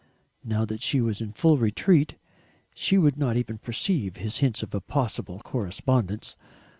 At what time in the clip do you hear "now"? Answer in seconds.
0.43-0.65